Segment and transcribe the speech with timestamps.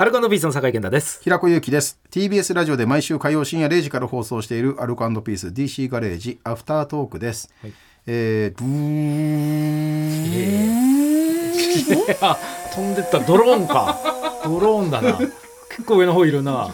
[0.00, 1.20] アルコピースの酒井健太です。
[1.24, 7.52] 平子祐希です TBS ラジオで毎週火曜深夜0時から放送しているアルコピース DC ガレージアフタートークです、
[8.06, 8.68] えー、ブー
[12.22, 12.38] あ、
[12.72, 13.98] 飛んでったドローンか。
[14.44, 15.18] ドローンだな。
[15.18, 16.72] 結構上の方いるな。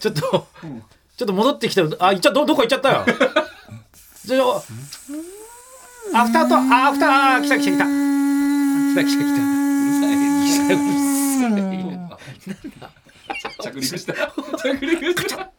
[0.00, 0.46] ちょっと、ちょ
[1.24, 1.94] っと戻ってきたよ。
[1.98, 3.04] あ、行っちゃどどこ行っちゃったよ。
[4.24, 7.84] じゃあ、アフターとあアフター来た来た来た。
[7.84, 9.42] 来た来た来た。
[10.42, 11.81] 来たうるさい
[13.62, 14.14] 着陸した。
[14.58, 15.50] 着陸した。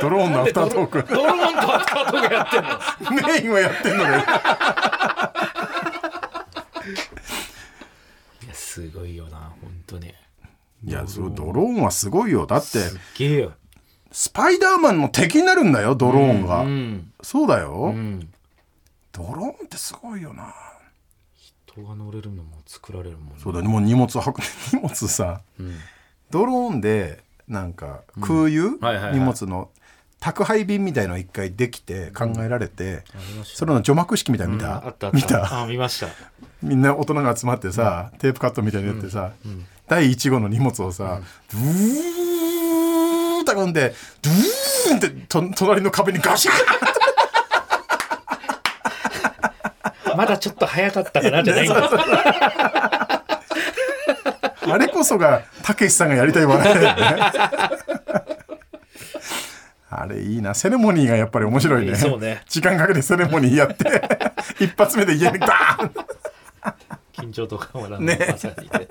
[0.00, 1.14] ドローンのアフタートーク。
[1.14, 3.22] ドローンとアフターとかやってんの？
[3.28, 4.24] メインはやってんのね。
[8.44, 10.14] いやすごいよな本当に。
[10.82, 12.46] いやそうドローンはすごいよ。
[12.46, 13.52] だってすっげえよ。
[14.10, 17.12] スパイダーマンの敵になるんだよドローンが、うん。
[17.22, 18.28] そうだよ、うん。
[19.12, 20.52] ドローンってすごいよな
[21.72, 23.34] 人が乗れるのも作られるもんね。
[23.38, 23.68] そうだね。
[23.68, 24.32] もう荷物運ぶ
[24.76, 25.76] 荷物さうん。
[26.30, 29.14] ドローンでなんか空輸、はいはいはい。
[29.18, 29.70] 荷物の
[30.20, 33.58] 宅配便みたいの一回できて考えられて、ありました。
[33.58, 34.86] それの除幕式みたいなの見た、うん。
[34.86, 35.62] あった見た？
[35.62, 36.08] あ見ました。
[36.62, 39.32] みんな大人が集まってさ、テープカットみたいにやってさ、
[39.88, 41.20] 第1号の荷物をさ、
[41.52, 46.52] ドゥーッと運んでドゥーンってと隣の壁にガシッ
[50.16, 51.90] まだちょっと早かったかなじゃないんだ。
[54.62, 57.22] あれこそがたけしさんがやりたい笑いだよね。
[59.90, 60.54] あれいいな。
[60.54, 61.96] セレモニーがやっぱり面白いね。
[61.96, 62.42] そうね。
[62.48, 63.84] 時間かけてセレモニーやって
[64.60, 65.92] 一発目で家にバーン。
[67.12, 68.18] 緊張とかもなんね。
[68.30, 68.88] まさにね。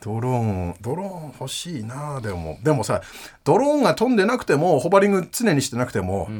[0.00, 2.58] ドローンドローン欲しいなでも。
[2.62, 3.02] でもさ
[3.44, 6.30] ドローンが飛んでなくてもホバリング常にしてなくても、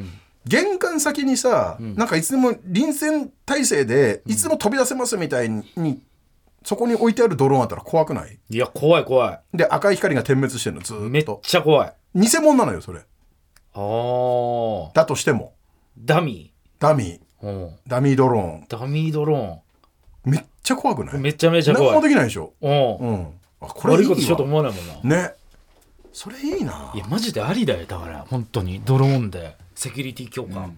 [0.45, 6.01] 玄関先にさ、なんかいつでも臨戦態勢でいつでも飛び出せますみたいに、
[6.63, 8.39] そこに置いてあるドローンあったら怖くない？
[8.49, 9.57] いや怖い怖い。
[9.57, 11.93] で赤い光が点滅してるのずめっーっとちゃ怖い。
[12.15, 13.01] 偽物なのよそれ。
[13.73, 14.93] あー。
[14.93, 15.53] だとしても。
[15.97, 17.45] ダミダミー。
[17.45, 18.65] ー、うん、ダミードローン。
[18.67, 19.61] ダミードロ
[20.25, 21.15] めっちゃ怖くない？
[21.15, 21.95] ーンめちゃめちゃ何怖い。
[21.97, 22.53] もできないでしょ？
[22.61, 22.97] うん。
[22.97, 23.27] うん。
[23.61, 24.03] あこれいいわ。
[24.03, 25.23] 悪いことしようと思わないもんな。
[25.23, 25.33] ね。
[26.11, 26.91] それいいな。
[26.95, 28.25] いやマジでありだよだから。
[28.29, 28.81] 本当に。
[28.83, 30.69] ドローンでセキュリティ強化、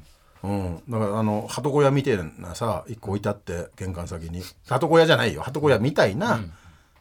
[0.43, 4.43] うん、だからあの鳩小屋みたいなさ一個置いてあって玄関先に。
[4.67, 5.41] 鳩小屋じゃないよ。
[5.41, 6.39] 鳩小屋みたいな、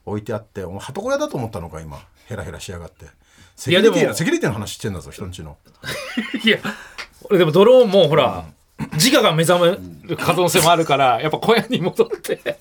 [0.07, 1.99] 置いてあってお前鳩小屋だと思ったのか今。
[2.25, 3.05] ヘラヘラしやがって。
[3.55, 5.59] セキュリティいやでもセキュリティの話してんだぞ人んちの。
[6.43, 6.59] いや
[7.25, 8.47] 俺でもドローンもほら、
[8.95, 12.61] 自我が目覚める可能性もあるからやっぱ小屋に戻って。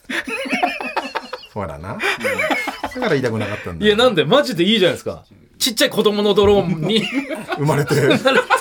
[1.53, 4.25] ほらな、だから言いたくなかったんだいやなんで？
[4.25, 5.23] マジでいいじゃないですか。
[5.57, 7.03] ちっちゃい子供のドローンに。
[7.57, 7.95] 生まれて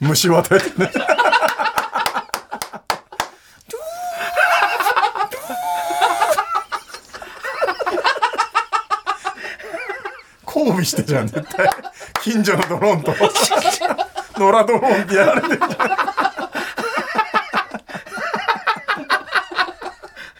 [0.00, 0.90] 虫を与えてね。
[10.46, 11.68] 交尾してじゃん絶対。
[12.22, 13.12] 近所のドローンと。
[14.38, 16.08] 野良ドローンってやられてるじゃん。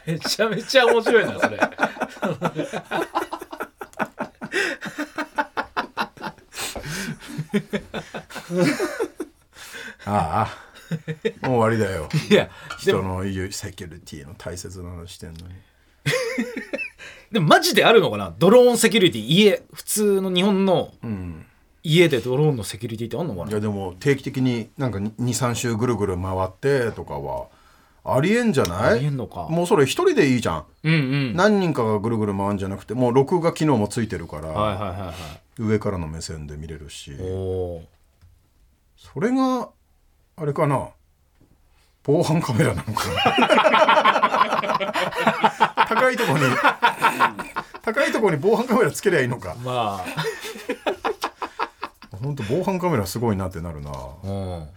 [0.06, 1.60] めちゃめちゃ面白いなそれ
[10.08, 10.48] あ
[11.42, 11.46] あ。
[11.46, 12.08] もう終わりだよ。
[12.30, 15.54] いやで人もの言うセキュリティの大切な話してんのに。
[17.30, 18.34] でもマジであるのかな？
[18.38, 21.44] ドローンセキュリティ家普通の日本のうん。
[21.84, 23.50] 家でドローンのセキュリティってあんのかな？
[23.50, 27.48] いやでも定期的になんか23週ぐるぐる回ってとかは
[28.04, 28.94] ありえんじゃない？
[28.94, 29.47] ありえんのか。
[29.50, 30.64] もうそれ一人でいいじゃん。
[30.84, 31.34] うんうん。
[31.36, 35.14] 何人かがぐるぐる回るんじゃなくてもう録画機能もついてるから、はいはいはいはい。
[35.62, 37.12] 上からの目線で見れるし。
[37.20, 37.84] おお
[38.97, 39.68] それが
[40.41, 40.88] あれかな？
[42.04, 43.04] 防犯カメラなのか
[45.76, 45.84] な？
[45.88, 46.44] 高いとこに
[47.82, 49.56] 高いとこに防犯カメラつけりゃいいのか。
[49.65, 50.04] ま
[52.22, 53.91] 本当防犯カメラすごいなってなるな。
[53.91, 54.68] あ、うん、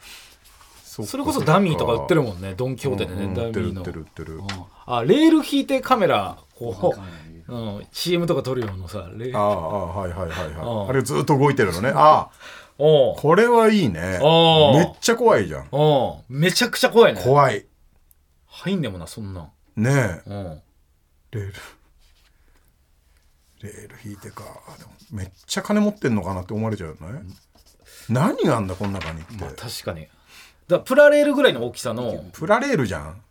[0.83, 2.53] そそれこそダミーとか売ってるもんね。
[2.55, 4.33] ドン・キホーテでね、うん売ってる売ダミーのってる売ってる。
[4.35, 4.47] うん。
[4.85, 6.99] あレール引いてカメラこう、
[7.51, 10.77] うん、CM とか撮るようなさレああああはいはいはいうん。
[10.77, 11.89] はいあれずっと動いてるのね。
[11.93, 12.31] ああ
[12.77, 13.15] おう。
[13.17, 13.99] これはいいね。
[13.99, 15.67] めっちゃ怖いじゃん。
[16.29, 17.21] めちゃくちゃ怖いね。
[17.21, 17.65] 怖い。
[18.47, 19.51] 入んねもなそんなん。
[19.75, 20.29] ねえ。
[20.29, 20.61] うん。
[21.31, 21.53] レール。
[23.63, 24.45] レール引いてか。
[24.79, 27.21] でもめっちゃ金持ってんのかなって思われちゃうよね。
[28.07, 30.07] 何があんだこの中にって、まあ確かに。
[30.69, 32.23] だプラレールぐらいの大きさの。
[32.31, 33.21] プラレールじゃん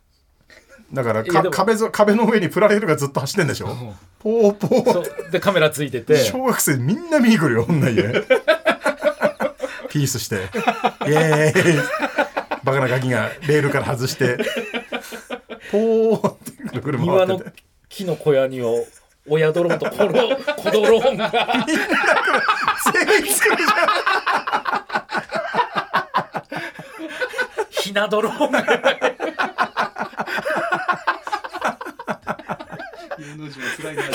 [0.92, 1.50] だからいやでも。
[1.50, 3.68] か壁ぞ壁の上にプラレールがずっと走ってんでしょ？
[4.18, 6.16] ポーポーでカメラついてて。
[6.24, 8.02] 小学生みんな見に来るよこんな家。
[9.88, 10.36] ピースして。
[11.06, 11.82] イエーイ。
[12.64, 14.36] バカなガキがレールから外して。
[15.70, 17.52] ポーってくるるくる回庭のってて。
[17.88, 18.70] 木の小屋には
[19.28, 20.06] 親ドローンと子ド
[20.86, 21.30] ローンが
[22.92, 23.56] 全員作る
[27.70, 28.62] じ ひなドローンが
[33.50, 34.06] 芸能人は辛いな違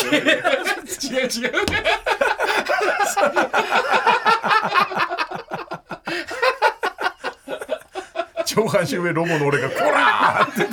[1.26, 1.52] う違う
[8.46, 10.68] 上半身上ロボの俺が「こら!」って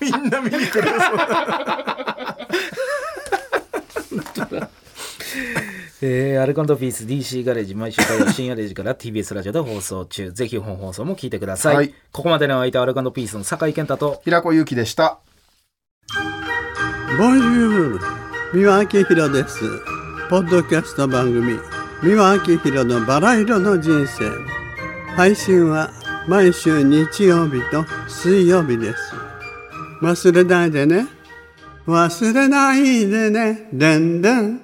[0.04, 2.36] みんな見に来るよそんな
[6.04, 10.32] えーアルコピース DC ガレージ毎週火曜 深夜0時から TBS ラジオで放送中。
[10.32, 11.94] ぜひ本放送も聞いてください、はい。
[12.10, 15.20] ここまでの相手はアルコピースの酒井健太と平子祐希でした。
[17.18, 18.00] ボンジュール
[18.52, 19.60] 三輪明宏です。
[20.28, 21.60] ポッドキャスト番組
[22.02, 24.28] 三輪明宏のバラ色の人生。
[25.14, 25.92] 配信は
[26.26, 29.14] 毎週日曜日と水曜日です。
[30.02, 31.06] 忘れないでね。
[31.86, 33.68] 忘れないでね。
[33.72, 34.61] でんでん